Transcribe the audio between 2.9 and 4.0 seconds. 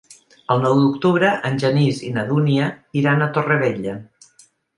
iran a Torrevella.